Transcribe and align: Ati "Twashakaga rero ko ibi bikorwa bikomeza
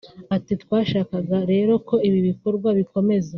Ati 0.35 0.53
"Twashakaga 0.63 1.37
rero 1.51 1.73
ko 1.87 1.95
ibi 2.07 2.19
bikorwa 2.29 2.69
bikomeza 2.79 3.29